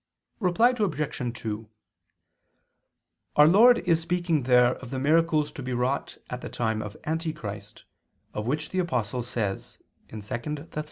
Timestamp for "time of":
6.49-6.97